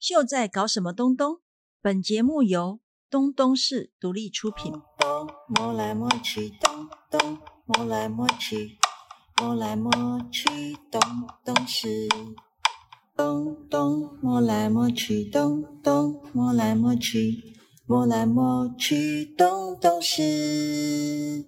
[0.00, 1.40] 秀在搞什么东东？
[1.82, 4.72] 本节目由东东市独立出品。
[4.98, 8.78] 东摸来摸去，东东摸来摸去，
[9.36, 9.92] 摸来摸
[10.32, 10.48] 去，
[10.90, 11.02] 东
[11.44, 12.08] 东市。
[13.14, 17.54] 东东摸来摸去，东东摸来摸去，
[17.86, 21.44] 摸来摸去，东东市。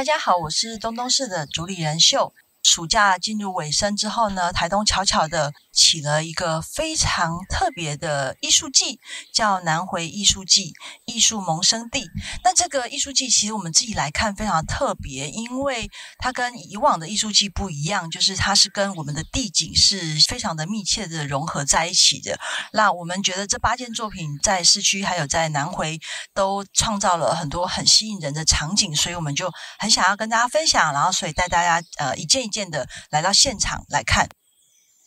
[0.00, 2.32] 大家好，我是东东市的主理人秀。
[2.62, 8.98] 暑假进入尾声之后呢，台东巧巧的起了一个非常特别的艺术季，
[9.32, 10.72] 叫南回艺术季，
[11.06, 12.08] 艺术萌生地。
[12.44, 22.38] 那这个艺术季其实我们自己来看非常特别，因为它跟以往的艺术季不一样，就是它是跟我们的地景是非常的密切的融合在一起的。
[22.72, 26.00] 那我们觉得这八件作品在市区还有在南回
[26.34, 34.28] 都创造了很多很吸引人的场景，所以我们就很想要跟大家分享，然后所以带大家呃一件一件的来到现场来看。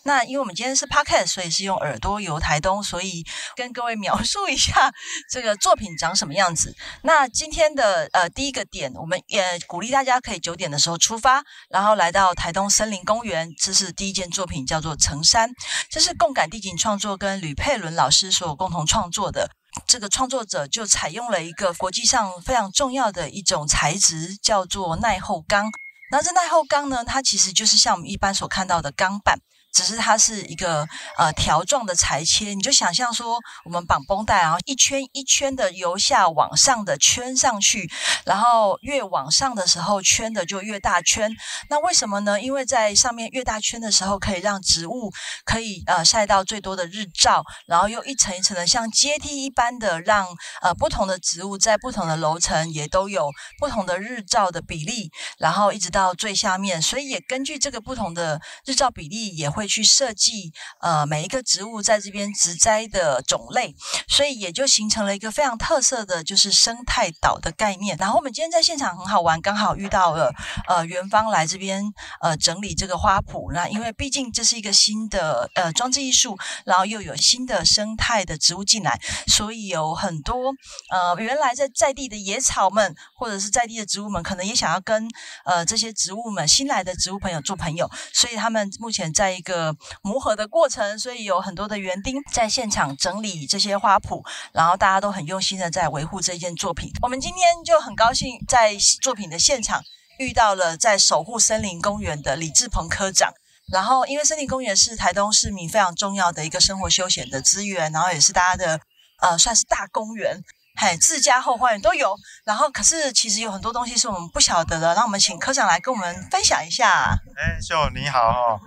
[0.05, 4.91] 那因为我们今天是 p o c a s t 所以是用耳朵游台东，所以跟各位描述一下
[5.31, 6.75] 这个作品长什么样子。
[7.03, 13.49] 那今天的呃第一个点，我们也鼓励大家可以九点的时候出发，然后来到台东森林公园。
[13.57, 15.49] 这是第一件作品，叫做《城山》，
[15.89, 19.49] 这是共感地景创作跟吕佩伦老师所共同创作的。
[19.87, 25.71] 这个创作者就采用了一个国际上非常重要的一种材质，叫做耐候钢。
[26.11, 29.39] 那这耐候钢呢，它其实就是像我们一般所看到的钢板。
[29.73, 37.89] 只是它是一个呃条状的裁切，你就想象说我们绑绷带，然后一圈一圈的由下往上的圈上去，
[38.23, 41.35] 然后越往上的时候圈的就越大圈。
[41.69, 42.39] 那为什么呢？
[42.39, 45.11] 因为在上面越大圈的时候，可以让植物
[45.43, 50.27] 可以呃晒到最多的日照，然后又一层一层的像阶梯一般的让
[50.61, 59.62] 呃不同的植物在不同的楼层也都有不同的日照的比例，然后一直到最下面，所以也根据这个不同的日照比例也会。
[59.63, 60.51] 会去设计
[60.81, 63.73] 呃每一个植物在这边植栽的种类，
[64.09, 67.95] 所以也就形成了一个非常特色的就是生态岛的概念。
[67.97, 70.33] 然后我们今天在现场很好玩，刚好遇到了
[70.67, 71.81] 呃元芳来这边
[72.21, 73.53] 呃整理这个花圃。
[73.53, 80.53] 那因为毕竟这是一个新的呃装置艺术，然后又有新的生态的植物进来，所以有很多
[80.91, 85.07] 呃原来在在地的野草们或者是在地的植物们，可能也想要跟
[85.45, 89.52] 呃这些植物们新来的植物朋友做朋友，所以他们目前在一个。
[89.53, 96.91] 个磨合的过程，所以有很多的园丁在现场整理这些花圃，然后大家都很用心的在维护这件作品。
[97.01, 99.83] 我们今天就很高兴在作品的现场
[100.17, 103.31] 遇到了在守护森林公园的李志鹏科长。
[103.71, 108.79] 然后，因为森林公园是台东市民非常重要的一个生活休闲的资源，然后也是大家的
[109.21, 110.43] 呃算是大公园，
[110.75, 112.13] 嘿，自家后花园都有。
[112.43, 117.15] 然后，可是其实有很多东西是我们不晓得的，让我们请科长来跟我们分享一下。
[117.37, 118.59] 哎，秀你好。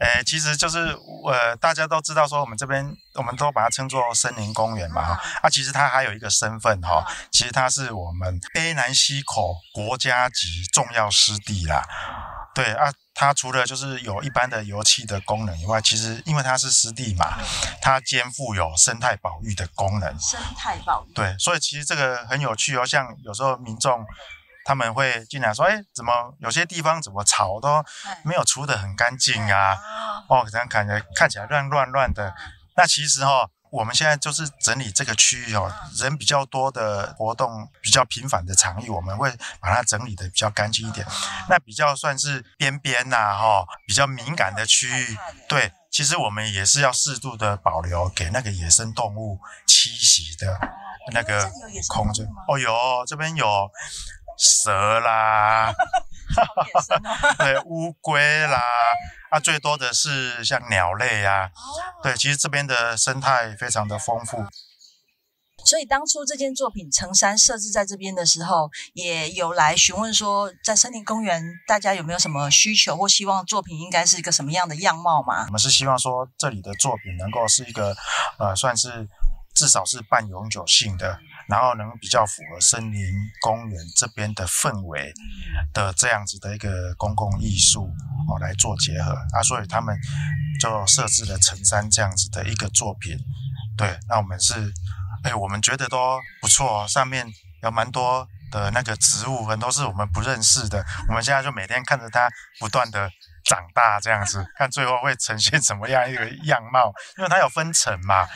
[0.00, 0.96] 诶，其实就是
[1.26, 5.20] 呃，大家都知道说我们这边，我们都把它称作森林公园嘛哈。
[5.42, 11.84] 啊，其实它还有一个身份哈，其实它是我们 A 南溪口国家级重要湿地啦。
[12.54, 17.38] 对啊，它除了就是有一般的油气的功能以外，其实因为它是湿地嘛，
[17.80, 20.18] 它肩负有生态保育的功能。
[20.18, 21.12] 生态保育。
[21.12, 24.04] 对，所以其实这个很有趣哦，像有时候民众。
[24.64, 27.84] 他们会进来说：“哎，怎么有些地方怎么草都
[28.24, 29.76] 没有除得很干净啊？
[30.28, 32.34] 哦，这样看起来看起来乱乱乱的。
[32.74, 39.30] 那其实哈，我们现在就是整理这个区域哦，人比较多的活动比较频繁的场域，我们会
[39.60, 41.06] 把它整理的比较干净一点。
[41.48, 49.38] 那比较算是边边呐，哈，比较敏感的区域，对，其实我们也是要适度的保留给那个野生动物
[49.68, 50.58] 栖息的
[51.12, 51.50] 那个
[51.88, 52.26] 空间。
[52.48, 52.72] 哦，有
[53.06, 53.46] 这边有。”
[54.38, 55.74] 蛇啦，
[57.38, 58.60] 对乌龟啦，
[59.30, 61.50] 啊，最多的是像鸟类啊，
[62.02, 64.44] 对，其实这边的生态非常的丰富。
[65.66, 75.46] 所以当初这件作品《城山》设置在这边的时候，也有来询问说，在森林公园大家有没有什么需求或希望作品应该是一个什么样的样貌吗？
[75.46, 77.96] 我们是希望说这里的作品能够是一个，
[78.38, 79.08] 呃，算是
[79.54, 81.18] 至少是半永久性的。
[81.48, 83.00] 然后能比较符合森林
[83.40, 85.12] 公园这边的氛围
[85.72, 87.84] 的这样子的一个公共艺术
[88.28, 89.96] 哦来做结合啊，所以他们
[90.60, 93.18] 就设置了城山这样子的一个作品。
[93.76, 94.72] 对，那我们是
[95.24, 97.26] 哎，我们觉得都不错，上面
[97.62, 100.84] 有蛮多的那个植物，很多是我们不认识的。
[101.08, 102.28] 我们现在就每天看着它
[102.60, 103.10] 不断的
[103.44, 108.28] 长大这样子，看最后会呈现什么样一个样貌，因为它有分层嘛，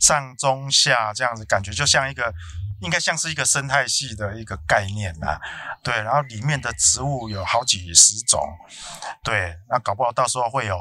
[0.00, 2.34] 上中下这样子，感觉就像一个。
[2.80, 5.40] 应该像是一个生态系的一个概念呐，
[5.82, 8.40] 对，然后里面的植物有好几十种，
[9.24, 10.78] 对，那搞不好到时候会有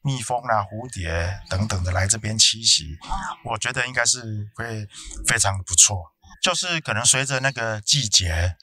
[0.00, 2.96] 蜜蜂啊、蝴蝶等等的来这边栖息，
[3.42, 4.86] 我觉得应该是会
[5.26, 6.12] 非常不错。
[6.40, 8.54] 就是可能随着那个季节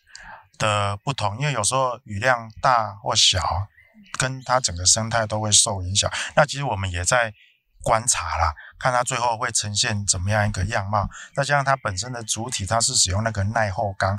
[0.57, 3.68] 的不同，因为有时候雨量大或小，
[4.18, 6.09] 跟它整个生态都会受影响。
[6.38, 7.33] 那其实我们也在
[7.88, 8.54] 观察啦。
[8.78, 14.18] 看它最后会呈现怎么样一个样貌，再加上它本身的主体，它是使用那个耐候钢，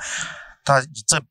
[0.64, 1.22] 它这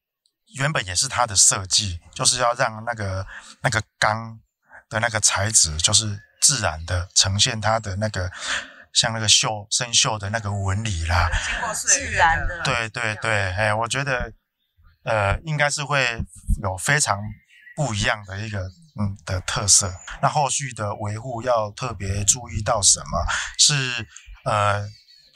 [0.56, 3.26] 原本也是它的设计，就是要让那个
[3.62, 4.40] 那个钢
[4.88, 8.32] 的那个材质，就是自然的呈现它的那个
[8.94, 11.30] 像那个锈生锈的那个纹理啦，
[11.74, 14.32] 自然的，对对对，哎，我觉得
[15.04, 16.24] 呃应该是会
[16.62, 17.20] 有非常
[17.76, 18.70] 不一样的一个。
[19.00, 23.26] 嗯的特色，那后续的维护要特别注意到什么？
[23.58, 24.08] 是
[24.44, 24.88] 呃，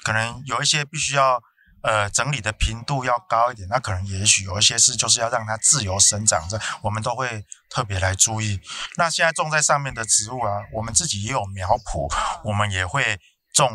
[0.03, 1.41] 可能有一些必须要
[1.83, 8.59] 呃整理的频度要高一点，那可能也许有一些是就是要让它自由生长，这我们都会特别来注意。
[8.97, 12.11] 那现在种在上面的植物啊，我们自己也有苗圃，
[12.43, 13.19] 我们也会
[13.53, 13.69] 种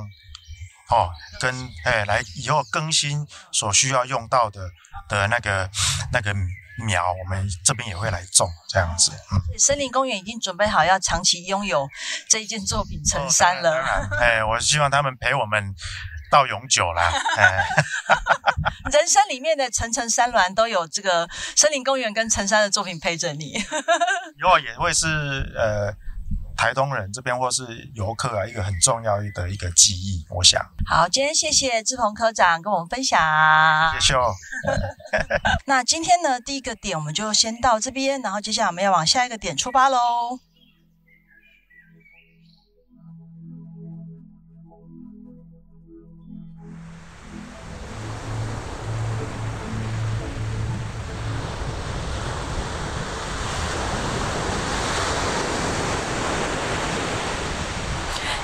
[0.91, 1.11] 哦，
[1.41, 4.71] 跟哎来以后更新所需要用到的
[5.09, 5.71] 的那个
[6.13, 6.35] 那个。
[6.85, 9.13] 苗，我们这边也会来种这样子。
[9.33, 11.89] 嗯，森林公园已经准备好要长期拥有
[12.29, 14.09] 这一件作品成山了。
[14.21, 15.75] 哎，我希望他们陪我们
[16.31, 17.11] 到永久啦。
[18.93, 23.53] 人生里面的层层山峦都有这个森林公园跟陈山的作品陪着你。
[23.53, 25.07] 以后也会是
[25.57, 26.06] 呃。
[26.57, 30.61] 台东人这边或是游客啊，一个很重要的一个记忆，我想。
[30.87, 33.21] 好，今天谢谢志鹏科长跟我们分享。
[33.93, 34.21] 谢谢秀。
[35.67, 40.41] 那今天呢，第一个点我们就先到这边，然后接下来我们要往下一个点出发喽。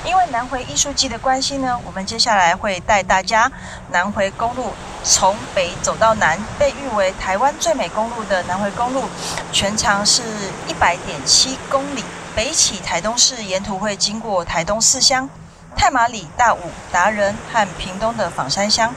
[0.05, 3.49] 因为南回艺术季的关系呢，我们接下来会带大家
[3.91, 4.73] 南回公路
[5.03, 9.05] 从北走到南，被誉为台湾最美公路的南回公路，
[9.53, 10.21] 全长是
[10.67, 12.03] 一百点七公里。
[12.35, 15.29] 北起台东市，沿途会经过台东四乡、
[15.75, 16.59] 太马里、大武、
[16.91, 18.93] 达人和屏东的枋山乡。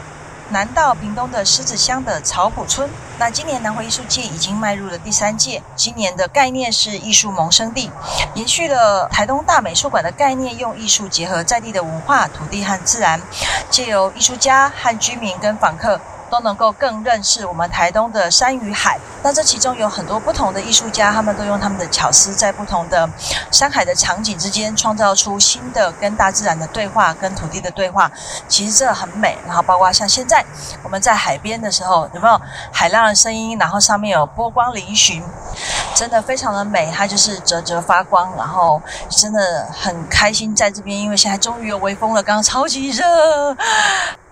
[0.51, 2.89] 南到屏东的狮子乡的草埔村，
[3.19, 5.61] 那今年南回艺术界已经迈入了第三届。
[5.75, 7.91] 今年的概念是艺术萌生地，
[8.35, 13.21] 延续了台东大美术馆的概念，用艺术结合在地的文化、土地和自然，
[13.69, 16.01] 借由艺术家和居民跟访客。
[16.31, 18.99] 都能够更认识我们台东的山与海。
[19.23, 23.09] 那这其中有很多不同的艺术家，他们都用他们的巧思，在不同的
[23.51, 28.11] 山海的场景之间，创造出新的跟大自然的对话，跟土地的对话。
[28.49, 29.37] 其实这很美。
[29.47, 30.45] 然后包括像现在
[30.83, 32.41] 我们在海边的时候，有没有
[32.73, 33.59] 海浪的声音？
[33.59, 35.23] 然后上面有波光粼粼，
[35.95, 36.93] 真的非常的美。
[36.97, 42.23] 它就是折折发光，然后真的很开心在这边，因为现在终于有微风了。
[42.23, 43.05] 刚刚超级热。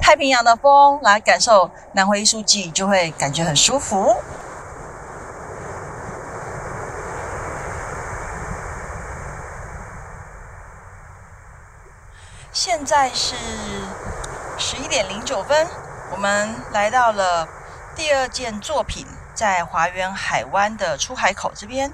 [0.05, 4.15] 太平洋的风来感受南回艺术季，就会感觉很舒服。
[12.53, 13.35] 现在是
[14.59, 15.67] 十一点零九分，
[16.13, 17.49] 我们来到了
[17.97, 21.91] 第二件作品，在华园海湾的出海口这边，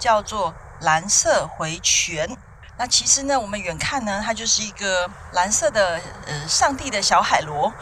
[0.00, 2.36] 叫做蓝色回泉。
[2.82, 7.72] 那其实呢，我们远看呢，它就是一个蓝色的呃上帝的小海螺。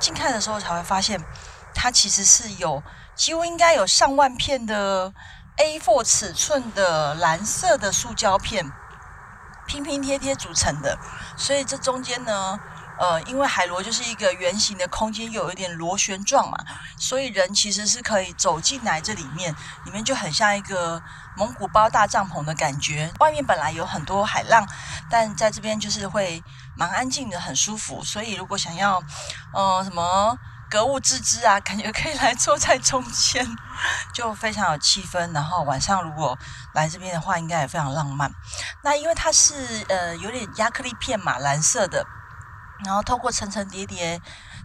[0.00, 1.24] 近看的时候才会发现，
[1.72, 2.82] 它其实是有
[3.14, 5.12] 几乎应该有上万片的
[5.58, 8.68] A4 尺寸的蓝色的塑胶片
[9.64, 10.98] 拼拼贴贴组成的。
[11.36, 12.58] 所以这中间呢。
[13.00, 16.58] 呃，因为海螺就是一个圆形的空间，又有一点螺旋状嘛，
[16.98, 21.00] 所以人其实是可以走进来这里面，里面就很像一个
[21.38, 23.12] 蒙古包大帐篷的感觉。
[23.20, 24.66] 外面本来有很多海浪，
[25.08, 26.42] 但在这边就是会
[26.76, 28.02] 蛮安静的，很舒服。
[28.02, 29.00] 所以如果想要，
[29.54, 30.36] 呃，什么
[30.68, 33.46] 格物致知啊，感觉可以来坐在中间，
[34.12, 35.32] 就非常有气氛。
[35.32, 36.36] 然后晚上如果
[36.74, 38.30] 来这边的话，应该也非常浪漫。
[38.82, 39.54] 那因为它是
[39.88, 42.04] 呃有点亚克力片嘛，蓝色的。
[42.84, 44.20] 然后透过层层叠叠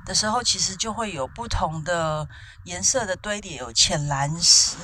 [0.05, 2.27] 的时候，其实就会有不同的
[2.63, 4.29] 颜色的堆叠，有浅蓝、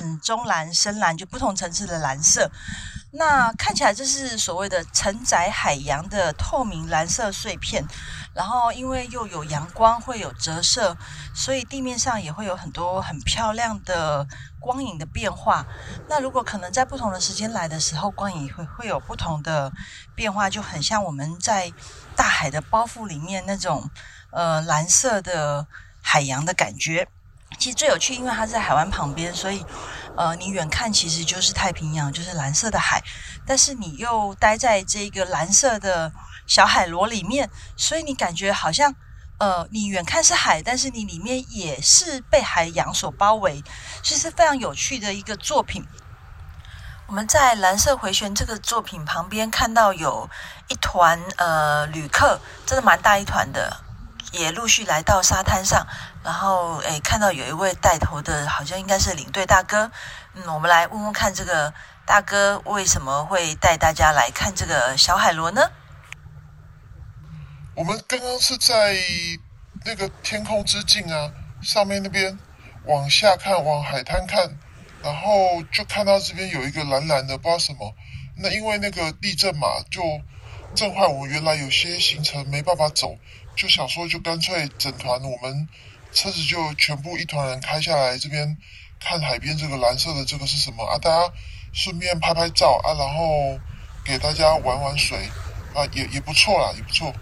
[0.00, 2.50] 嗯中蓝、深蓝，就不同层次的蓝色。
[3.12, 7.84] 那看起来这是所谓的承载海洋的透明蓝色碎片，
[8.34, 10.96] 然后因为又有阳光会有折射，
[11.34, 14.24] 所以地面上也会有很多很漂亮的
[14.60, 15.66] 光影的变化。
[16.08, 19.72] 那如果可能在不同的时间来的时候，光影会会有不同的
[20.14, 21.72] 变化，就很像我们在
[22.20, 23.88] 大海的包袱里面那种
[24.30, 25.66] 呃蓝色的
[26.02, 27.08] 海洋的感觉。
[27.58, 29.64] 其实最有趣，因为它在海湾旁边，所以。
[30.16, 33.02] 呃，你远看其实就是太平洋，就是蓝色的海，
[33.46, 36.12] 但是你又待在这个蓝色的
[36.46, 38.94] 小海螺里面，所以你感觉好像，
[39.38, 43.62] 呃，你远看是海，但是你里面也是被海洋所包围，
[44.02, 45.86] 其实非常有趣的一个作品。
[47.10, 50.30] 我们在蓝色回旋这个作品旁边看到有
[50.68, 53.78] 一团呃旅客，真的蛮大一团的，
[54.30, 55.84] 也陆续来到沙滩上。
[56.22, 59.90] 然后，诶，看到有一位带头的，好像应该是领队大哥。
[60.34, 61.74] 嗯，我们来问问看，这个
[62.06, 65.68] 大哥为什么会带大家来看这个小海螺呢？
[67.74, 68.96] 我们刚刚是在
[69.84, 72.38] 那个天空之镜啊，上面那边
[72.84, 74.48] 往下看，往海滩看，
[75.02, 77.94] 然后就看到这边有一个蓝蓝的，不知道什么。
[78.36, 80.02] 那因为那个地震嘛，就
[80.74, 83.18] 震坏我们原来有些行程没办法走，
[83.56, 85.68] 就想说就干脆整团我们。
[86.12, 88.56] 车子就全部一团人开下来，这边
[88.98, 90.98] 看海边这个蓝色的这个是什么啊？
[90.98, 91.32] 大家
[91.72, 93.56] 顺便拍拍照啊，然后
[94.04, 95.16] 给大家玩玩水
[95.72, 97.14] 啊，也也不错啦，也不错。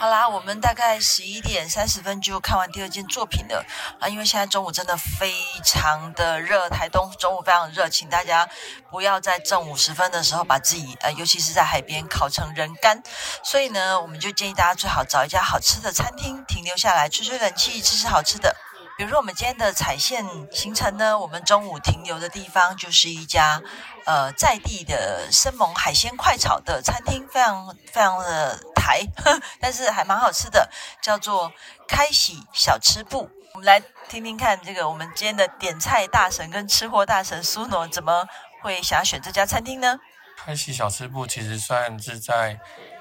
[0.00, 3.62] 好啦，我们大概十一点三十分就看完第二件作品了
[4.00, 4.08] 啊！
[4.08, 5.30] 因为现在中午真的非
[5.62, 8.48] 常的热，台东中午非常热，请大家
[8.90, 13.02] 不要在正午时分的时候把自己呃，尤其是在海边烤成人干。
[13.44, 18.56] 所以呢，我们就建议大家最好找一家好吃的餐厅停留下来，吹吹冷气，吃吃好吃的。
[18.96, 23.60] 比如说我们今天的彩线行程呢，我们中午停留的地方就是一家
[24.04, 29.00] 呃在地的生猛海鲜快炒的餐厅，非常非常的台，
[29.60, 30.70] 但是还蛮好吃的，
[31.02, 31.52] 叫做
[31.86, 33.30] 开喜小吃部。
[33.52, 38.26] 我们来听听看，这个我们今天的点菜大神跟吃货大神苏诺怎么
[38.62, 39.98] 会想要选这家餐厅呢？
[40.38, 42.58] 开喜小吃部其实算是在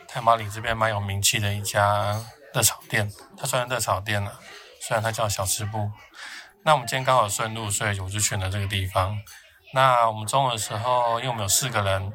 [0.07, 2.19] 太马里这边蛮有名气的一家
[2.53, 4.39] 热炒店，它算是热炒店了。
[4.81, 5.91] 虽然它叫小吃部，
[6.63, 9.17] 那我们今天刚好顺路，所以我就选了这个地方。
[9.73, 12.11] 那我们中午的时候，因为我们有四个人，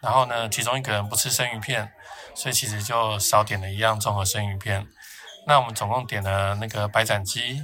[0.00, 1.92] 然后呢，其中一个人不吃生鱼片，
[2.34, 4.86] 所以其实就少点了一样综合生鱼片。
[5.46, 7.62] 那我们总共点了那个白斩鸡，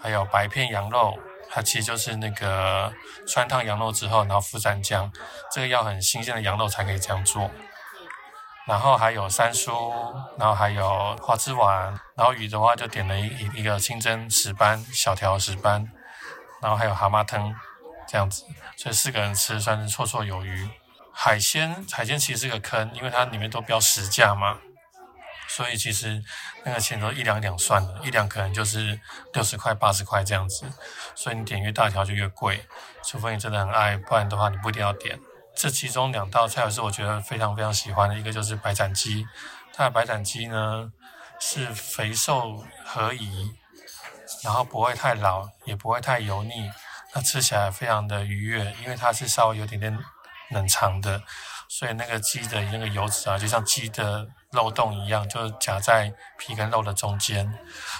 [0.00, 1.18] 还有白片羊肉，
[1.50, 2.92] 它其实就是那个
[3.26, 5.12] 川烫羊肉之后，然后附蘸酱，
[5.52, 7.50] 这个要很新鲜的羊肉才可以这样做。
[8.66, 9.72] 然后还有三叔，
[10.38, 15.90] 然后还有花枝丸，然后鱼的话就点了一一个清蒸石斑小条石斑，
[16.62, 17.52] 然后还有蛤蟆汤
[18.06, 18.44] 这样子，
[18.76, 20.68] 所以四个人吃算是绰绰有余。
[21.22, 24.56] 海鲜海鲜其实是个坑，因为它里面都标实价嘛，
[25.46, 26.24] 所以其实
[26.64, 28.98] 那个钱都一两两算的，一两可能就是
[29.34, 30.64] 六十块八十块这样子，
[31.14, 32.66] 所以你点越大条就越贵，
[33.04, 35.20] 除非你真的很爱，不然的话你不一定要点。
[35.54, 39.26] 这其中两道菜是我觉得非常非常喜欢的，一个就是白斩鸡。
[39.74, 40.90] 它的白斩鸡呢
[41.38, 43.54] 是肥瘦合宜，
[44.42, 46.70] 然后不会太老，也不会太油腻，
[47.14, 48.74] 那吃起来非常的愉悦。
[48.82, 49.98] 因为它是稍微有点点
[50.50, 51.22] 冷藏的，
[51.68, 57.52] 所以那个鸡的那个油脂啊，就像鸡的肉冻一样，就夹在皮跟肉的中间。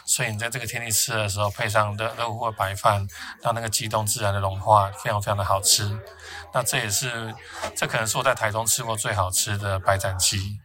[0.07, 3.07] 所以你在这个天气吃的时候，配上热热乎乎的白饭，
[3.43, 5.99] 让那个鸡冻自然的融化，非常非常的好吃。
[6.53, 7.35] 那这也是，
[7.77, 10.59] 这可能是我在台中吃过最好吃的白斩鸡。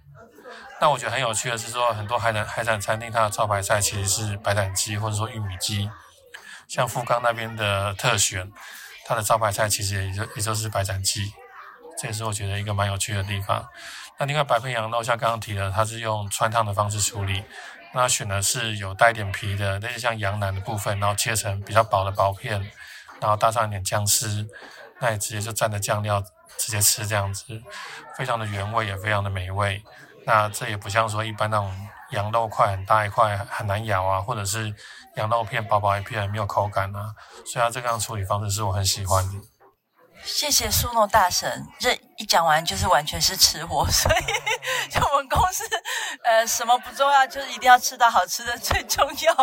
[0.82, 5.90] 那我觉得很有趣的是说，很多海产海产餐厅它的招牌菜其实是白斩鸡或者说玉米鸡。
[6.68, 8.52] 像富冈那边的特选，
[9.06, 11.32] 它的招牌菜其实也就也就是白斩鸡。
[11.98, 13.66] 这也是我觉得一个蛮有趣的地方。
[14.18, 17.44] 那另外白片羊肉，像刚刚提的，它是用穿烫的方式处理，
[17.94, 22.60] 那选的是有带点皮的，那些像羊腩的部分，然后切成比较薄的薄片，
[23.20, 24.48] 然后搭上一点姜丝。
[25.02, 26.24] 那也直接就蘸着酱料
[26.58, 27.62] 直接吃，这样子
[28.18, 29.84] 非常的原味，也非常的美味。
[30.26, 31.70] 那这也不像说一般那种
[32.12, 34.74] 羊肉块很大一块很难咬啊，或者是
[35.18, 37.14] 羊肉片薄薄一片没有口感啊。
[37.46, 39.34] 所以它这样处理方式是我很喜欢的。
[40.26, 44.26] 谢谢苏诺大神，这一讲完就是完全是吃货，所以
[44.92, 45.64] 就我们公司
[46.24, 49.36] 呃，什么不重要，就是一定要吃到好吃的最重要。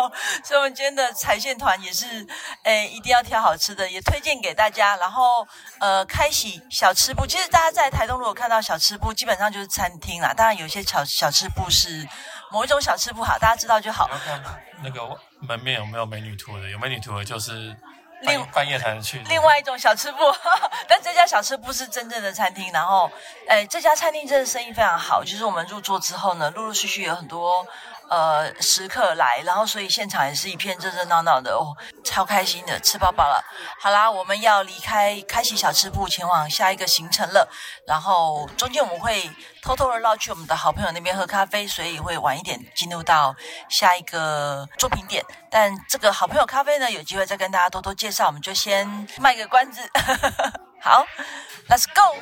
[0.43, 2.27] 所以，我们今天的彩线团也是，
[2.63, 4.97] 诶，一定要挑好吃的，也推荐给大家。
[4.97, 5.47] 然后，
[5.79, 10.33] 呃，开启小吃部，其实大家在台东如果看到小吃部，基本上就是餐厅啦。
[10.33, 12.05] 当然，有些小小吃部是
[12.51, 14.09] 某一种小吃部，好，大家知道就好。
[14.83, 15.01] 那个
[15.39, 16.69] 门面有没有美女图的？
[16.69, 17.75] 有美女图的，就是。
[18.31, 19.19] 另半夜才能去。
[19.29, 20.19] 另外一种小吃部，
[20.87, 22.71] 但这家小吃部是真正的餐厅。
[22.71, 23.09] 然后，
[23.47, 25.23] 哎，这家餐厅真的生意非常好。
[25.23, 27.65] 就是我们入座之后呢，陆陆续续有很多。
[28.13, 33.43] 呃，食客来，然后所以现场也是一片热热闹闹的哦，超开心的，吃饱饱了。
[33.79, 37.49] 好啦，我们要离开开启小吃部，前往下一个行程了。
[37.87, 39.27] 然后中间我们会
[39.63, 43.35] 偷偷的绕去我们的好朋友那边喝咖啡，所以会晚一点进入到
[43.67, 45.25] 下一个作品点。
[45.49, 49.81] 但这个好朋友咖啡呢，有机会再跟大家多多介绍，我们就先卖个关子。
[50.79, 51.03] 好
[51.67, 52.15] ，Let's go。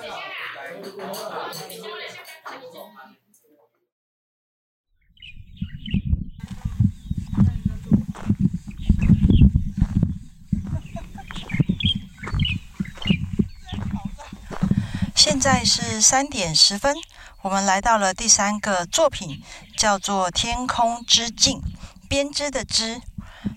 [15.31, 16.93] 现在是三点十分，
[17.41, 19.41] 我们来到了第三个作品，
[19.77, 21.57] 叫做《天空之镜》，
[22.09, 23.01] 编织的织，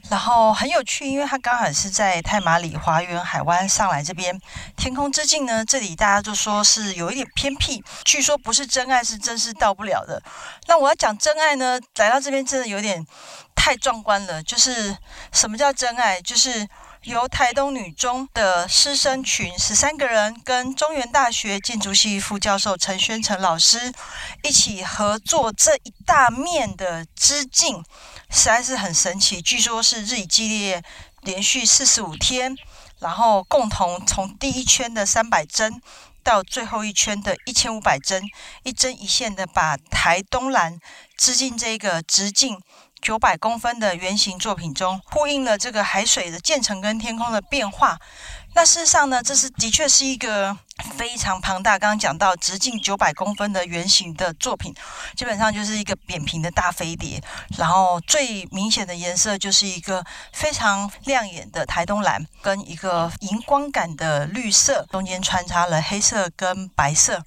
[0.08, 4.40] 然后很有趣，因为它刚好是在太马里华园海湾上来这边。
[4.76, 10.22] 天空之镜呢，这里大家都说是有一点偏僻，据说不是真爱，是真是到不了的。
[10.68, 13.04] 那我要讲真爱呢，来到这边真的有点
[13.56, 14.40] 太壮观了。
[14.44, 14.96] 就是
[15.32, 16.22] 什么叫真爱？
[16.22, 16.68] 就是。
[17.04, 23.92] 由台东女中的师生群十三个人，跟中原大学建筑系副教授陈宣成老师
[24.42, 27.84] 一起合作这一大面的织镜，
[28.30, 29.42] 实在是很神奇。
[29.42, 30.82] 据说是日以继夜，
[31.20, 32.56] 连续四十五天，
[33.00, 35.82] 然后共同从第一圈的三百针
[36.22, 38.22] 到最后一圈的一千五百针，
[38.62, 40.80] 一针一线的把台东蓝
[41.18, 42.58] 织进这个直径。
[43.04, 47.98] 九百公分的圆形作品中，呼应了这个海水的渐层跟天空的变化。
[48.54, 50.56] 那事实上呢，这是的确是一个
[50.96, 51.78] 非常庞大。
[51.78, 54.74] 刚刚讲到直径九百公分的圆形的作品，
[55.16, 57.22] 基本上就是一个扁平的大飞碟。
[57.56, 67.22] 然后最明显的颜色就是一个非常亮眼的台东蓝，跟一个荧光感的绿色，中间穿插了黑色跟白色。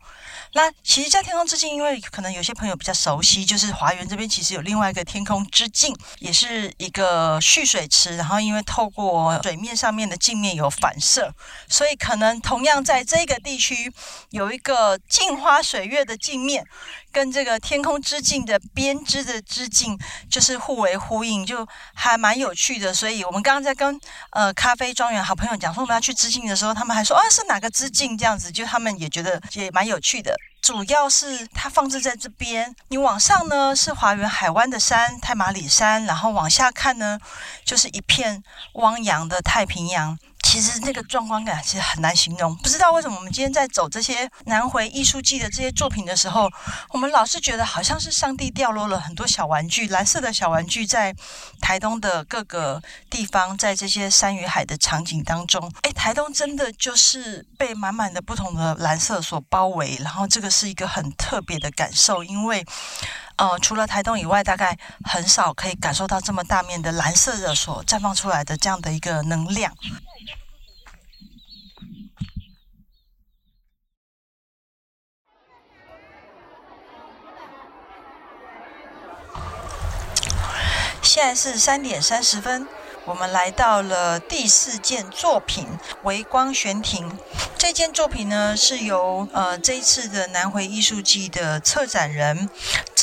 [0.54, 11.32] 那其实，在天空之镜，因为可能有些朋友比较熟悉，就是华园这边其实有另外一个天空之镜，也是一个蓄水池，然后因为透过水面上面的镜面有反射，
[11.68, 13.92] 所以可能同样在这个地区
[14.30, 16.66] 有一个镜花水月的镜面，
[17.12, 19.98] 跟这个天空之镜的编织的织镜
[20.30, 22.94] 就是互为呼应，就还蛮有趣的。
[22.94, 24.00] 所以我们刚刚在跟
[24.32, 30.36] 呃咖啡庄园好朋友讲说我们要去织镜的时候，他们还说啊是哪个织镜这样子，就他们也觉得也蛮有趣的。
[30.60, 37.18] 主要是它放置在这边，你往上呢是华园海湾的山太马里山，然后往下看呢
[37.64, 40.18] 就是一片汪洋的太平洋。
[40.48, 46.50] 其实那个壮观感其实很难形容，不知道为什么我们今天在走这些南回艺术季的这些作品的时候，
[46.92, 51.14] 我们老是觉得好像是上帝掉落了很多小玩具，蓝色的小玩具在
[51.60, 62.66] 台东的各个地方，在这些山与海的场景当中，哎，台东真的就是被满满的不同的蓝色所包围，然后这个是一个很特别的感受，因为。
[63.38, 69.72] 呃，除了台东以外，大概很少可以感受到这么大面的蓝色的所绽放出来的这样的一个能量。
[81.04, 82.68] 现在是三点三十分。
[83.06, 85.66] 我们来到了第四件作品
[86.04, 87.10] 《微光悬停》。
[87.58, 92.50] 这件作品呢，是由呃这一次的南回艺术季的策展人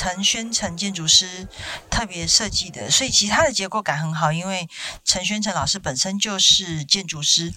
[0.04, 1.48] 陈宣成建筑师
[1.88, 4.68] 特别设计的，所以其他的结构感很好，因为
[5.02, 7.54] 陈宣成老师本身就是建筑师。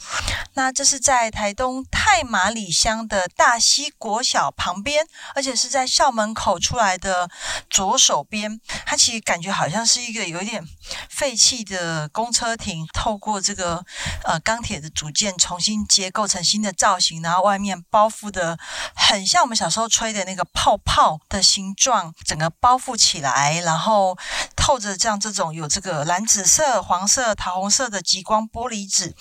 [0.54, 5.06] 那这是在台东太马里乡的大溪国小旁边，
[5.36, 7.30] 而且是在校门口出来的
[7.70, 8.62] 左手边。
[8.86, 10.66] 它其实感觉好像是一个有一点
[11.10, 12.32] 废弃的公。
[12.38, 13.84] 车亭透过这个
[14.24, 18.60] 呃钢铁的组件重新结构成新的造型，然后外面包覆的
[18.94, 24.18] 很像我们小时候吹的那个泡泡的形状，个包覆起来，然后
[24.56, 29.16] 透着像这种有这个蓝紫色、黄色、桃红色的极光玻璃纸，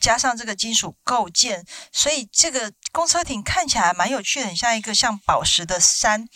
[0.00, 6.28] 加上这个金属构件，所以这个公车亭看起来蛮有趣的，很像一个像宝石的山。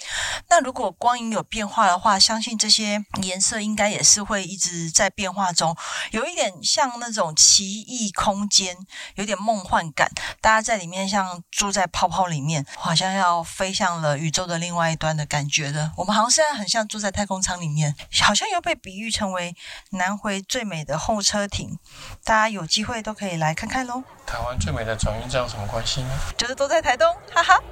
[0.49, 5.77] 那如果光影有变化的话，相信这些颜色应该也是会一直在变化中，
[6.11, 8.77] 有一点像那种奇异空间，
[9.15, 10.11] 有点梦幻感。
[10.41, 15.91] 大家在里面像住在泡泡里面，好像要飞向了宇宙的另外一端的感觉的。
[15.97, 19.57] 我们好像现在很像住在太空舱里面，好像又被比喻成为
[19.91, 21.79] 南回最美的候车亭。
[22.23, 24.05] 大家有机会都可以来看看喽。
[24.25, 26.11] 台湾最美的转运站有什么关系呢？
[26.39, 27.61] 就是都在台东，哈哈。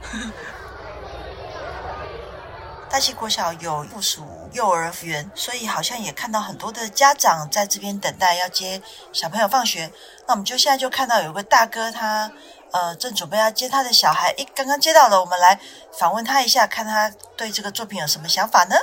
[2.90, 9.92] 大溪国小有附属幼儿园，所以好像也看到很多的家长在这边等待要接小朋友放学。
[10.26, 12.32] 那我们就现在就看到有个大哥，他
[12.72, 15.60] 呃正准备要接他的小孩，诶，刚刚接到了，我们来
[15.96, 18.74] 访问他一下，看他对这个作品有什么想法呢？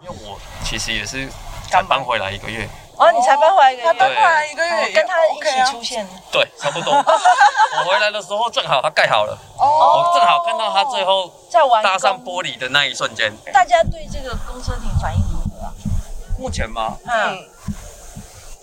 [0.00, 1.28] 因为我其实也是
[1.72, 6.06] 刚搬回来一个月，哦，你才搬回来一个月，他搬回来一个月也跟他一起出现。
[6.30, 6.92] 对，差不多。
[6.94, 11.32] 我回来的时候正好他盖好了，我正好看到他最后
[11.82, 13.32] 搭上玻璃的那一瞬间。
[13.52, 15.72] 大家对这个公车亭反应如何啊？
[16.38, 16.96] 目前吗？
[17.06, 17.38] 嗯，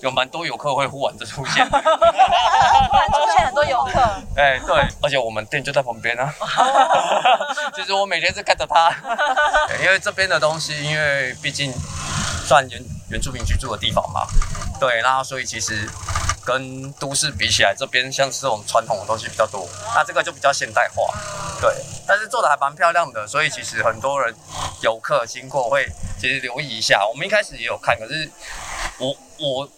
[0.02, 1.65] 有蛮多游客会忽然的出现。
[1.70, 4.00] 忽然出现很多游客，
[4.38, 6.34] 哎，对，而且我们店就在旁边啊。
[7.76, 8.94] 其实我每天是看着他，
[9.82, 11.74] 因为这边的东西，因为毕竟
[12.46, 14.22] 算原原住民居住的地方嘛，
[14.80, 15.89] 对，那所以其实
[16.45, 21.04] 跟都市比起来，这边像是这种传统的东西比较多，那这个就比较现代化，
[21.60, 21.74] 对，
[22.08, 24.34] 但是做的还蛮漂亮的，所以其实很多人
[24.82, 25.88] 游客经过会
[26.19, 27.06] 其实留意一下。
[27.08, 28.30] 我们一开始也有看，可是
[28.98, 29.69] 我我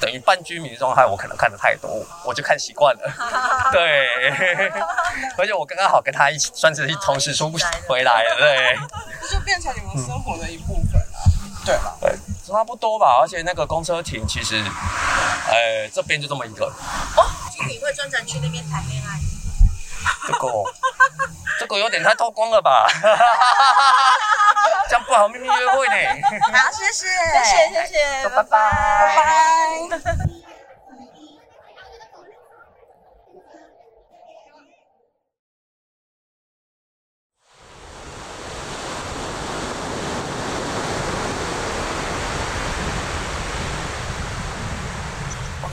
[0.00, 3.12] 等于半居民的状态，我可能看的太多，我就看习惯了。
[3.72, 4.08] 对，
[5.36, 7.50] 而且我刚刚好跟他一起，算是一同时出
[7.86, 8.78] 回来了，对。
[9.20, 11.20] 这就变成你们生活的一部分啊，
[11.64, 11.76] 对。
[11.76, 11.96] 吧？
[12.00, 12.16] 对，
[12.52, 13.18] 差不多吧。
[13.20, 14.62] 而且那个公车亭其实，
[15.48, 16.70] 呃，这边就这么一个，
[17.68, 19.18] 你会专程去那边谈恋爱？
[20.26, 20.64] 这个哦
[21.58, 22.86] 这个有点太透光了吧？
[24.88, 25.94] 这样不好秘密约会呢。
[26.52, 27.06] 好，谢谢，
[27.44, 28.48] 谢谢，谢谢，拜拜，
[29.90, 30.00] 拜拜。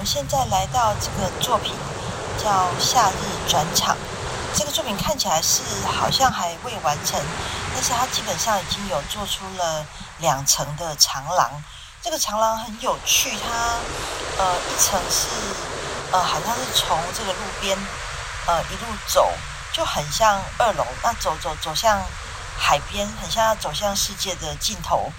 [0.06, 1.74] 现在来到这个作品
[2.38, 3.16] 叫《夏日
[3.50, 3.96] 转场》，
[4.54, 7.20] 这个作品看起来是好像还未完成，
[7.74, 9.84] 但是它基本上已经有做出了
[10.20, 11.64] 两层的长廊。
[12.04, 13.80] 这个长廊很有趣，它
[14.38, 15.28] 呃一层是
[16.12, 17.76] 呃好像是从这个路边
[18.46, 19.34] 呃一路走，
[19.74, 22.00] 就很像二楼，那走走走向
[22.56, 25.12] 海边，很像要走向世界的尽头。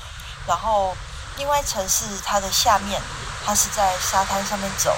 [0.47, 0.97] 然后
[1.39, 3.03] 另外一层是它的下面，
[3.47, 4.93] 它是在沙滩上面走，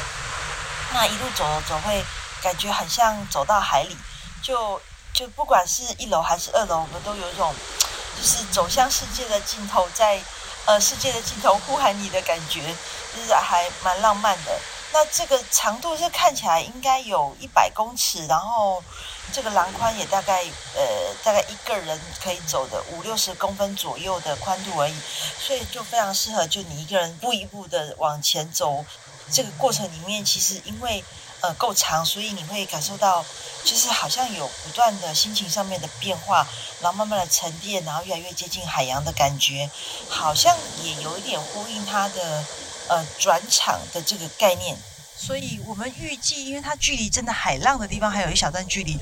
[0.95, 2.03] 那一路走走会
[2.43, 3.95] 感觉很像走到海里，
[4.43, 4.81] 就
[5.13, 7.55] 就不管是一楼还是二楼，我们都有一种
[8.17, 10.19] 就是走向世界的尽头，在
[10.65, 12.75] 呃世界的尽头呼喊你的感觉，
[13.15, 14.59] 就是还蛮浪漫的。
[14.95, 18.83] 那这个长度是看起来应该有一百公尺，然后
[19.33, 20.43] 这个廊宽也大概
[20.75, 24.95] 呃大概一个人可以走的五六十公分左右的宽度而已，
[25.39, 28.85] 所以就非常适合就你一个人一步一步的往前走。
[29.31, 31.05] 这个过程里面，其实因为
[31.43, 33.23] 呃够长，所以你会感受到，
[33.63, 36.47] 就是好像有不断的心情上面的变化，
[36.81, 39.69] 然后慢慢的沉淀，然后越来越接近海洋的感觉，
[40.09, 42.43] 好像也有一点呼应它的
[42.89, 44.79] 呃转场的这个概念。
[45.19, 48.97] 所以我们预计，因为它距离真的海浪的地方还有一小段距离，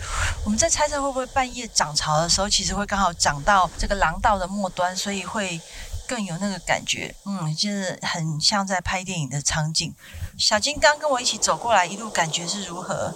[0.44, 5.60] 我们在猜测会不会半夜涨潮的时候，其实会刚好涨到这个廊道的末端，所以会
[6.08, 7.14] 更有那个感觉。
[7.26, 9.94] 嗯，就是很像在拍电影的场景。
[10.38, 13.14] 小金刚跟我一起走过来，一路感觉是如何？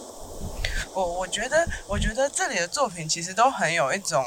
[0.95, 4.25] 我我觉得，我觉得这里的作品其实都很有一种，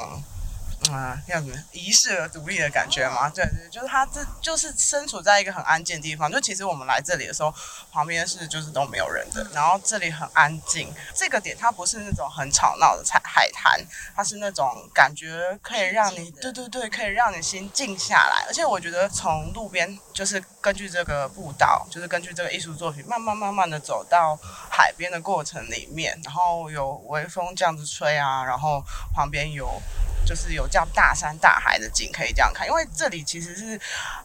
[0.92, 3.30] 嗯，要怎么遗世而独立的感觉嘛？
[3.30, 6.30] 对对，就是它这就是身处在一个很安静的地方。
[6.30, 7.54] 就其实我们来这里的时候，
[7.92, 10.94] 旁边是就是都没有人的，然后这里很安静。
[11.16, 13.80] 这个点它不是那种很吵闹的海海滩，
[14.16, 18.44] 它是那种感觉可以让你对对对，可以让你心静下来。
[18.48, 24.38] 而且我觉得从路边就是根据这个步道，就是根据这个艺术作品，慢慢慢慢的走到
[24.70, 28.84] 海边的过程里面，然后有微风这样子吹啊，然后
[29.16, 29.82] 旁边有。
[30.26, 33.80] 就是有这样大山大海的景可以这样看，因为这里其实是，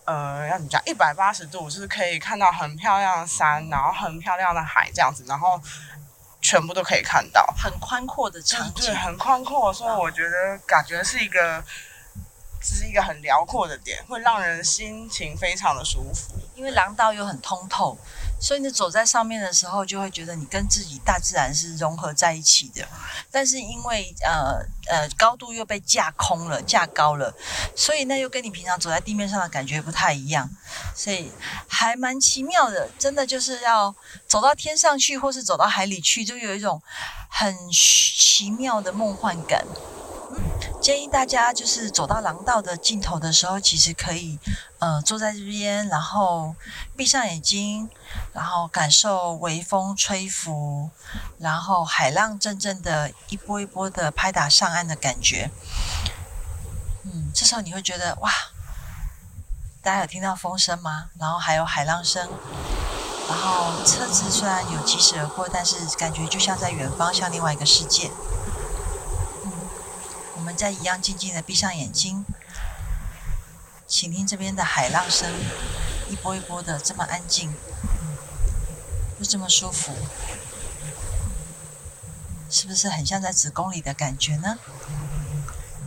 [0.04, 5.60] 呃，要怎么讲，一百八十度，就是可以看到很漂亮的山，然后很漂亮的海这样子，然后
[6.40, 8.86] 全部都可以看到，很宽阔的场景。
[8.86, 11.62] 对，，很宽阔，所以我觉得感觉是一个
[12.60, 16.34] 这是一个很辽阔的点，会让人心情非常的舒服。
[16.54, 17.96] 因为廊道又很通透，
[18.40, 22.86] 所以你走在上面的时候，就会觉得你跟自己大自然是融合在一起的。
[23.30, 27.34] 但是因为呃呃高度又被架空了、架高了，
[27.74, 30.48] 所以那又跟你平常走在地面上的感觉不太一样，
[30.94, 31.32] 所以
[31.68, 32.88] 还蛮奇妙的。
[32.98, 33.94] 真的就是要
[34.26, 36.80] 走到天上去，或是走到海里去，就有一种
[37.28, 39.64] 很奇妙的梦幻感。
[40.80, 44.38] 建议大家就是走到廊道的尽头的时候，其实可以，
[44.78, 46.54] 呃，坐在这边，然后
[46.96, 47.90] 闭上眼睛，
[48.32, 50.90] 然后感受微风吹拂，
[51.38, 55.50] 然后海浪阵阵的一波一波的拍打上岸的感觉。
[57.04, 58.30] 嗯，这时候你会觉得哇，
[59.82, 61.06] 大家有听到风声吗？
[61.18, 62.28] 然后还有海浪声，
[63.28, 68.10] 然后车子虽然有疾驶而过，但是感觉就像在远方，像另外一个世界。
[70.48, 72.24] 我们再一样静静的闭上眼睛，
[73.86, 75.30] 请听这边的海浪声，
[76.08, 77.52] 一波一波的这么安静，
[79.18, 79.94] 又这么舒服，
[82.48, 84.58] 是不是很像在子宫里的感觉呢？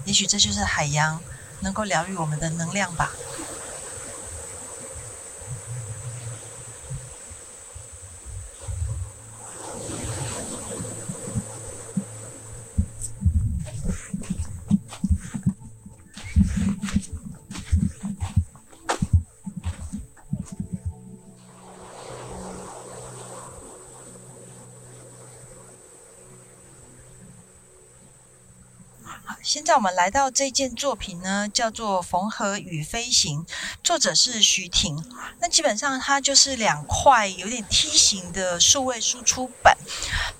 [0.06, 1.19] 也许这就是海洋
[1.62, 3.13] 能够疗愈我们的能量吧。
[29.43, 33.45] 现在我们来到这件作品呢，叫做《缝合与飞行》，
[33.81, 35.01] 作者是徐婷。
[35.39, 39.77] 那基本上它就是两块有点梯形的数位输出板。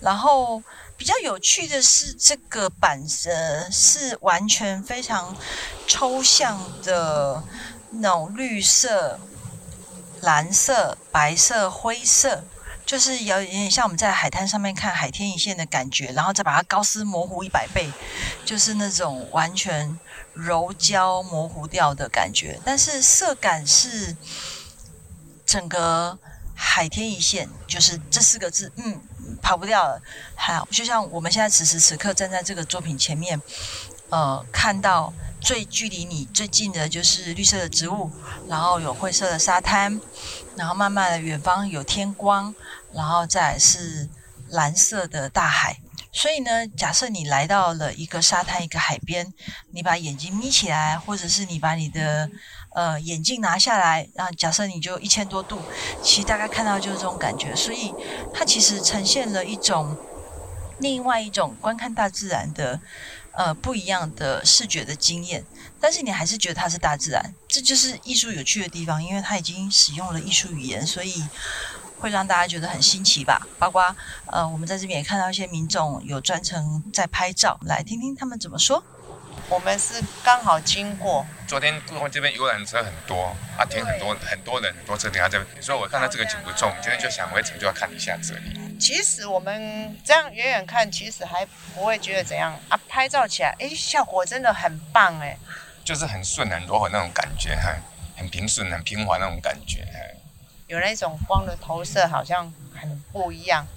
[0.02, 0.62] 然后
[0.98, 3.30] 比较有趣的是，这个板子
[3.72, 5.34] 是完全非常
[5.88, 7.42] 抽象的
[7.92, 9.18] 那种绿色、
[10.20, 12.44] 蓝色、白色、灰色。
[12.92, 17.90] 就是有点像我们在海滩上面看海天一线的感觉，然后再把它高斯模糊一百倍，
[18.44, 19.98] 就是那种完全
[20.34, 22.60] 柔焦模糊掉的感觉。
[22.66, 24.18] 但是色感是
[25.46, 26.20] 整个
[26.54, 29.00] 海天一线，就是这四个字，嗯，
[29.42, 30.02] 跑不掉了。
[30.36, 33.42] 好，就像我们现在此时此刻站在这个作品前面，
[34.10, 38.12] 呃，看到最距离你最近的就是绿色的植物，
[38.50, 40.02] 然后有灰色的沙滩，
[40.58, 42.54] 然后慢慢的远方有天光。
[42.94, 44.10] 然后再是
[44.50, 45.78] 蓝色的大海，
[46.12, 49.34] 所以呢，假设你来到了一个沙滩、一个海边，
[49.72, 52.30] 你把眼睛眯起来，或者是你把你的
[52.76, 55.62] 呃眼镜拿下来，然后假设你就一千多度，
[56.04, 57.56] 其实大概看到就是这种感觉。
[57.56, 57.94] 所以
[58.34, 59.96] 它其实呈现了一种
[60.80, 62.82] 另外一种观看大自然的
[63.32, 65.46] 呃不一样的视觉的经验，
[65.80, 71.24] 但是你还是觉得它是大自然，这就是艺术有趣的地方，因为它已经使用了艺术语言，所以。
[72.02, 73.48] 会让大家觉得很新奇吧？
[73.60, 78.84] 包括呃，我们在这边也看到一些民众有专程在拍照，来听听他们怎么说。
[79.48, 88.78] 我们是刚好经过，昨天故宫这边游览车很多，啊，停很多很多人很多车停在这边，所以我看到这个景不重，今天就想回程就要看一下这里。
[88.80, 95.38] 其实我们这样远远看，其实还不会觉得怎样啊，拍照起来，哎，效果真的很棒哎，
[95.84, 97.76] 就是很顺很柔和那种感觉，哈，
[98.16, 99.86] 很平顺很平滑那种感觉，
[100.72, 103.68] 有那种光的投射，好像很不一样，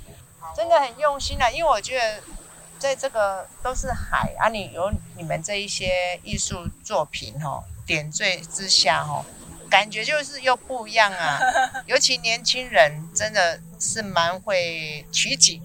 [0.57, 1.51] 真的很用心啊！
[1.51, 2.23] 因为我觉得，
[2.79, 9.27] 在这个都是海啊，你有你们这一些艺术作品哦，点缀之下哦，
[9.69, 11.41] 感觉就是又不一样啊。
[11.87, 15.61] 尤其年轻人真的是蛮会取景。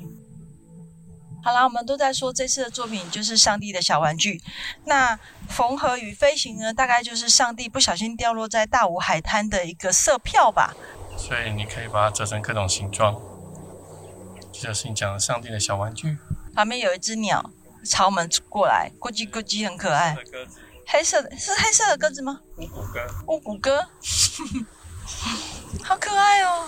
[1.44, 4.42] 好啦，我们都在说这次的作品就是上帝的小玩具，
[4.86, 10.76] 那缝合与飞行呢，大概就是上帝不小心掉落在大武海滩的一个色票吧。
[11.20, 13.22] 所以你可以把它折成各种形状，
[14.52, 16.18] 这就是你讲的上帝的小玩具。
[16.56, 17.52] 旁边有一只鸟
[17.86, 20.18] 朝我们过来，咕叽咕叽，很可爱。
[20.88, 22.42] 黑色的，是黑色的鸽子吗？
[22.58, 23.08] 乌骨鸽。
[23.28, 23.88] 乌骨鸽，
[25.84, 26.66] 好可爱哦。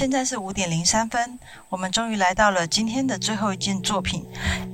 [0.00, 4.26] 现在是五点零三分，我们终于来到了今天的最后一件作品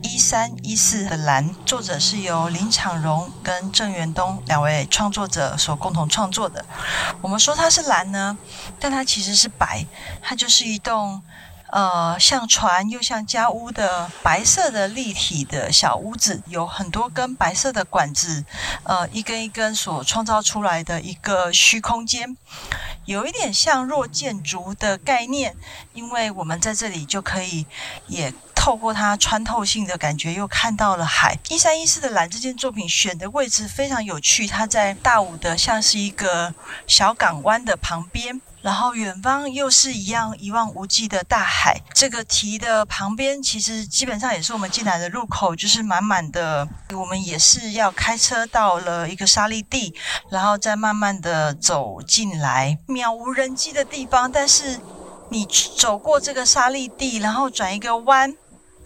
[0.05, 6.65] 《一三一四的蓝》，作者是由林场荣跟郑元东两位创作者所共同创作的。
[7.21, 8.39] 我们说它是蓝呢，
[8.79, 9.85] 但它其实是白，
[10.23, 11.21] 它就是一栋
[11.73, 18.45] 呃像船又像家屋的白色的立体的小屋子，有很多根白色的管子，
[18.85, 22.37] 呃一根一根所创造出来的一个虚空间，
[23.07, 25.57] 有一点像弱建筑的概念，
[25.95, 27.67] 因为我们在这里就可以
[28.07, 28.35] 也。
[28.67, 31.39] 透过它穿透性的感觉，又看到了海。
[31.51, 36.53] 一三一四的蓝这件作品选的位置非常有趣，它在大武的像是一个
[36.85, 41.81] 小港湾的旁边，然后远方又是一样一望无际的大海。
[41.95, 46.67] 这个题的旁边其实基本上也是我们进来的入口，就是满满的。
[46.93, 49.95] 我们也是要开车到了一个沙砾地，
[50.29, 54.33] 然后再慢慢的走进来，渺无人迹的地方。
[54.33, 54.81] 但是
[55.29, 55.47] 你
[55.79, 58.35] 走过这个沙砾地，然后转一个弯。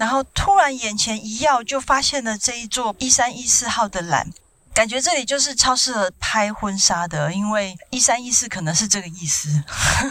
[0.01, 4.33] 然后突然眼前一耀，就发现了这一座一三一四号的蓝，
[4.73, 9.63] 感觉这里就是超适合拍婚纱的，因为一三一四可能是这个意思。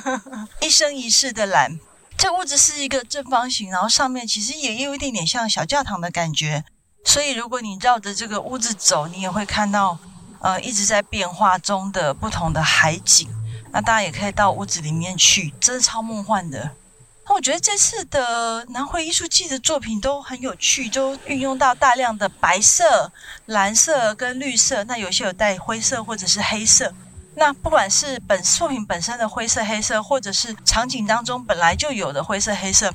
[0.61, 1.79] 一生一世的蓝，
[2.15, 6.63] 这屋子是一个正方形，然后上面其实也有一点点像小教堂的感觉，
[7.03, 9.97] 所以如果你绕着这个屋子走，你也会看到
[10.41, 13.27] 呃一直在变化中的不同的海景。
[13.71, 16.75] 那大家也可以到屋子里面去，真的超梦幻的。
[17.29, 23.11] 我觉得这次的南汇艺术季的作品都很有趣，都运用到大量的白色、
[23.45, 26.91] 蓝色跟绿色，那有些有带灰色或者是黑色。
[27.35, 32.93] 那不管是本作品本身的灰色、黑色，或者是场景当中本来就有的灰色、黑色，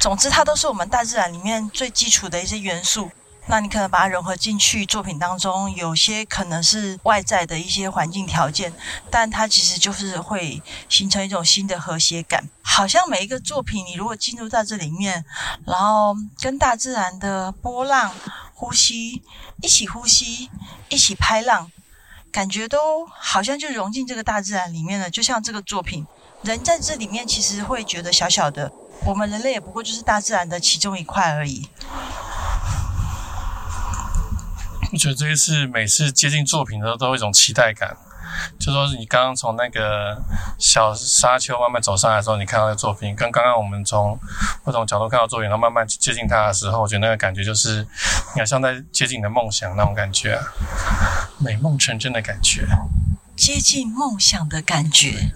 [0.00, 3.10] 总之它都是我们大自然里面最基础的一些元素。
[3.46, 8.72] 那你可能把它融合进去作品当中，有些可能是外在的一些环境条件，
[9.10, 12.48] 但它其实就是会形成一种新的和谐感。
[12.62, 15.24] 好像每一个作品，你如果进入到这里面，
[15.66, 18.12] 然后跟大自然的波浪
[18.54, 19.22] 呼吸
[19.60, 20.50] 一起呼吸，
[20.88, 21.70] 一起拍浪，
[22.32, 25.10] 感觉都好像就融进这个大自然里面了。
[25.10, 26.06] 就像这个作品，
[26.42, 28.72] 人在这里面其实会觉得小小的，
[29.04, 31.68] 我们人类也不过就是大自然的其中一块而已。
[34.94, 37.96] 我觉得这一次每次接近作品的时候，都有一种期待感。
[38.60, 40.16] 就说你刚刚从那个
[40.56, 44.16] 小沙丘慢慢走上来的时候，你看到的作品，跟刚刚我们从
[44.62, 47.84] 不同角度看到作品，然后慢慢接近它的时候，我觉得那个感觉就是，
[48.36, 50.40] 你好像在接近你的梦想那种感觉，
[51.38, 52.64] 美梦成真的感觉，
[53.36, 55.34] 接近梦想的感觉。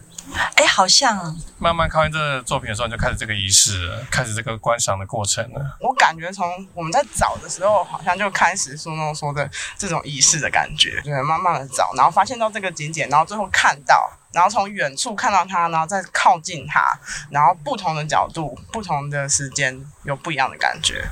[0.55, 5.77] 哎，好像慢慢看完这个作品的时候，你就开始这个仪式了，开始这个观赏的过程了。
[5.81, 16.99] 我感觉从我们在找的时候，好像就开始说那种说的这种仪式的感觉，对，慢慢的找，然后发现到这个景点，然后最后看到，然后从远处看到它，然后再靠近它，
[17.31, 21.09] 然后不同的角度、不同的时间，有不一样的感觉。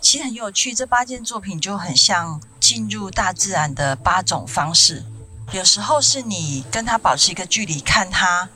[0.00, 5.04] 其实很有趣，这八件作品就很像进入大自然的八种方式。
[5.52, 8.48] 有时候是你跟他保持一个距离看他。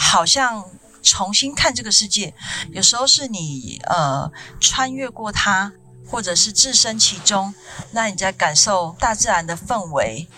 [0.00, 0.64] 好像
[1.02, 2.32] 重新看这个世界，
[2.70, 4.30] 有时候是你呃
[4.60, 5.72] 穿越过它，
[6.08, 7.52] 或者是置身其中，
[7.90, 10.28] 那你在感受大自然的氛围。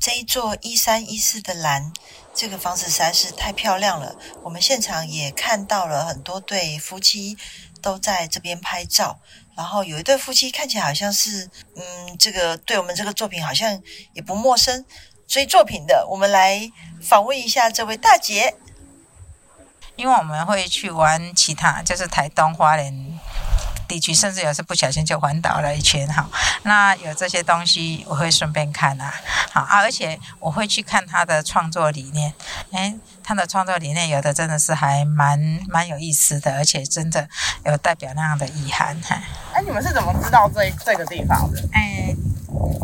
[0.00, 1.92] 这一座一三一四的蓝，
[2.32, 4.16] 这个房子实在是太漂亮了。
[4.44, 7.36] 我们现场也看到了很多对夫妻
[7.82, 9.18] 都在这边拍照，
[9.56, 14.84] 然后有一对夫妻看起来好像是，嗯，这个对我们这个作品好像也不陌生。
[15.26, 16.70] 追作品的，我们来
[17.02, 18.56] 访问一下这位大姐。
[19.96, 22.92] 因为我们会去玩其他，就是台东花莲
[23.86, 26.28] 地区，甚至有时不小心就环岛了一圈哈。
[26.64, 29.14] 那有这些东西，我会顺便看啊，
[29.52, 32.34] 好啊，而且我会去看他的创作理念。
[32.72, 37.26] 诶，他的创作理念有的真的是还蛮蛮有意思的，而且真的
[37.64, 39.18] 有代表那样的意涵哈。
[39.54, 41.60] 哎，你们是怎么知道这这个地方的？
[41.72, 42.14] 哎。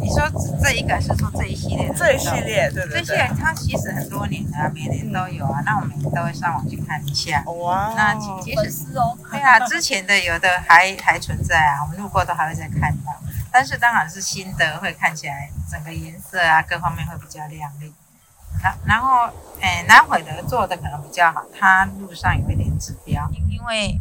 [0.03, 0.29] 你说
[0.61, 5.61] 这一个是说这一系列的，这一系列对对对，这些它其实很多年了，每年都有啊。
[5.65, 7.45] 那我们都会上网去看一下。
[7.45, 13.13] 哇，那其实是哦，对啊，之前的有的还还存在啊，我们路过都还会再看到。
[13.53, 17.93] 但是当然是新的，会看起来整个颜色啊各方面会比较亮丽。
[18.63, 19.29] 然然后，
[19.61, 24.01] 诶，南回的做的可能比较好，它路上有一点指标，因为。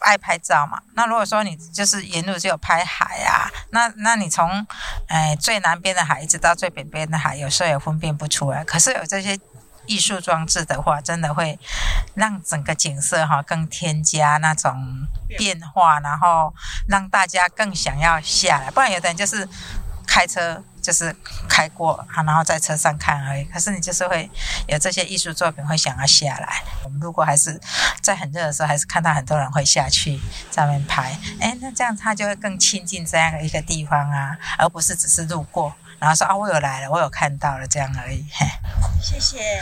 [0.00, 0.80] 爱拍照嘛？
[0.94, 4.66] 那如果说你就是沿路只有拍海啊，那那你从
[5.08, 8.64] 哎最南边的海一直到最北边的海，有时候也分辨不出来。
[8.64, 9.38] 可是有这些
[9.84, 11.58] 艺术装置的话，真的会
[12.14, 16.54] 让整个景色哈更添加那种变化，然后
[16.88, 18.70] 让大家更想要下来。
[18.70, 19.46] 不然有的人就是
[20.06, 20.64] 开车。
[20.84, 21.16] 就是
[21.48, 23.44] 开过，然后在车上看而已。
[23.44, 24.30] 可是你就是会
[24.68, 26.62] 有这些艺术作品，会想要下来。
[26.84, 27.58] 我们路过还是
[28.02, 30.20] 在很热的时候，还是看到很多人会下去
[30.50, 31.18] 上面拍。
[31.40, 37.66] 哎，那这样他就会更亲近这样一个地方啊，而不是只是路过，然后说啊，我有来了，我有看到了。
[37.66, 38.26] 这样而已。
[39.02, 39.38] 谢谢。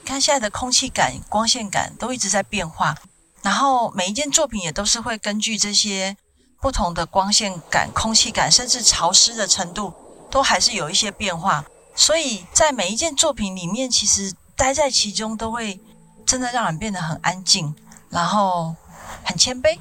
[0.00, 2.96] 你看现在的空气感、光线感都一直在变化。
[3.44, 6.16] 然后每一件作品也都是会根据这些
[6.62, 9.92] 不同的光线感、空气感，甚至潮湿的程度，
[10.30, 11.62] 都还是有一些变化。
[11.94, 15.78] 所以在每一件作品里面，其实待在其中都会
[16.24, 17.76] 真的让人变得很安静，
[18.08, 18.74] 然后
[19.22, 19.78] 很谦卑。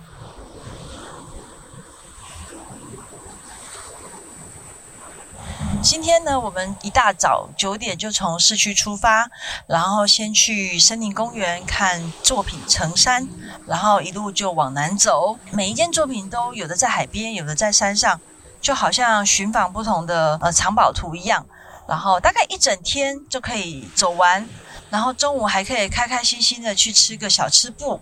[5.83, 9.29] 今天呢，我们一大早九点就从市区出发，
[9.67, 13.27] 然后先去森林公园看作品成山，
[13.67, 15.37] 然后一路就往南走。
[15.51, 18.21] 每一件作品都有的在海边，有的在山上，
[18.61, 21.45] 就好像寻访不同的呃藏宝图一样。
[21.85, 24.47] 然后大概一整天就可以走完，
[24.89, 28.01] 然后中午还可以开开心心的去吃个小吃部。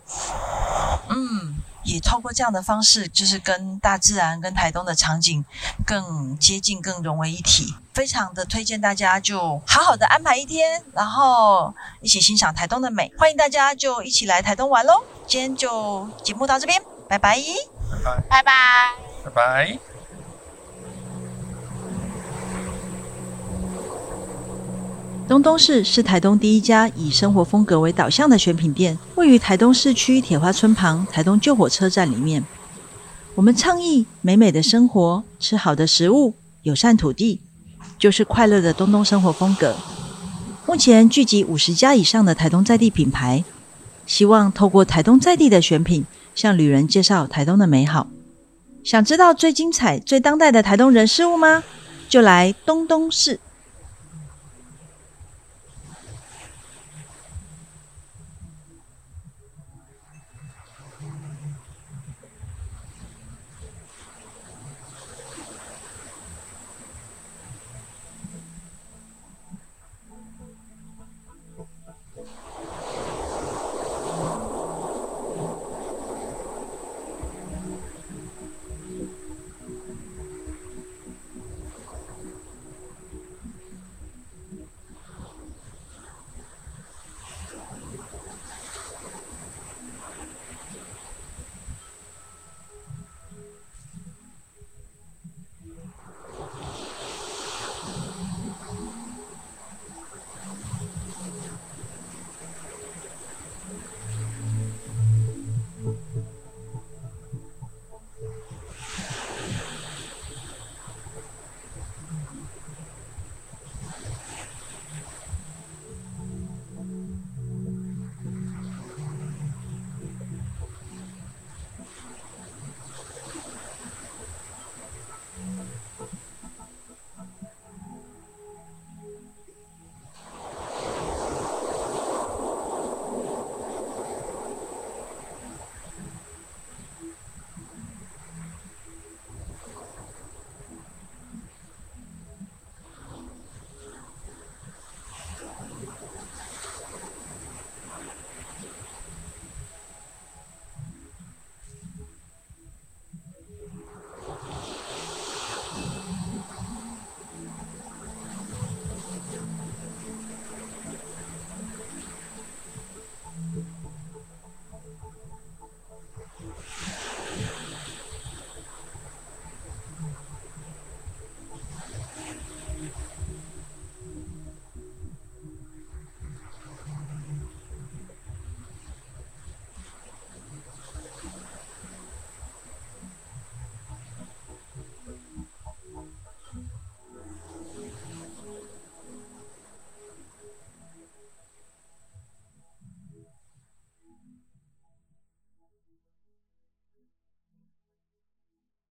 [1.10, 1.51] 嗯。
[1.84, 5.44] 也透过这样的方式，就是跟大自然、跟台东的场景
[5.86, 13.12] 更接近、更融为一体，非常的推荐大家就好好的安排一天，然后一起欣赏台东的美。
[13.18, 15.04] 欢迎大家就一起来台东玩喽！
[15.28, 17.38] 今天就节目到这边，拜拜，
[17.92, 18.52] 拜拜，拜拜，
[19.26, 19.91] 拜拜。
[25.32, 32.44] 东东市是台东第一家以生活风格为导向的选品店，位于台东市区铁花村旁台东旧火车站里面。
[33.36, 37.40] 我们倡议美美的生活，吃好的食物，友善土地，
[37.98, 39.74] 就是快乐的东东生活风格。
[40.68, 43.46] 目前聚集五十家以上的台东在地品牌，
[44.06, 46.04] 希望透过台东在地的选品，
[46.36, 48.08] 向旅人介绍台东的美好。
[48.84, 51.64] 想知道最精彩、最当代的台东人事物吗？
[52.10, 53.40] 就来东东市。